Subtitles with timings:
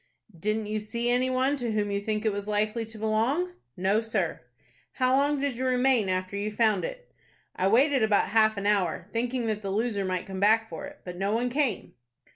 [0.35, 4.01] "Didn't you see any one to whom you think it was likely to belong?" "No,
[4.01, 4.41] sir."
[4.93, 7.11] "How long did you remain after you found it?"
[7.55, 11.01] "I waited about half an hour, thinking that the loser might come back for it;
[11.05, 11.93] but no one came."